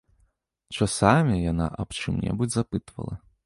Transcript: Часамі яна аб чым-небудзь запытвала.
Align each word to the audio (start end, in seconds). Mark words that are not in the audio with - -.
Часамі 0.77 1.35
яна 1.51 1.69
аб 1.85 1.89
чым-небудзь 2.01 2.55
запытвала. 2.61 3.15